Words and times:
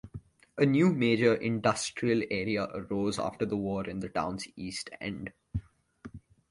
A 0.57 0.65
new 0.65 0.91
major 0.91 1.35
industrial 1.35 2.23
area 2.31 2.63
arose 2.73 3.19
after 3.19 3.45
the 3.45 3.55
war 3.55 3.87
in 3.87 3.99
the 3.99 4.09
town's 4.09 4.47
east 4.55 4.89
end. 4.99 5.31